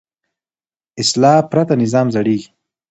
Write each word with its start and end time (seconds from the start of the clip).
اصلاح 1.01 1.37
پرته 1.51 1.73
نظام 1.83 2.07
زړېږي 2.15 2.47